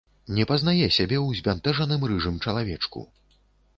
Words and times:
Не 0.35 0.45
пазнае 0.51 0.87
сябе 0.95 1.17
ў 1.25 1.29
збянтэжаным 1.41 2.01
рыжым 2.13 2.43
чалавечку. 2.47 2.99